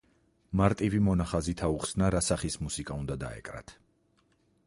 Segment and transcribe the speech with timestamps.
[0.61, 3.77] მარტივი მონახაზით აუხსნა რა სახის მუსიკა უნდა დაეკრათ.